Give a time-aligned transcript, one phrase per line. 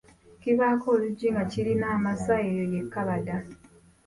[0.41, 3.35] Kibaako oluggi nga kirina amasa eyo ye kkabada.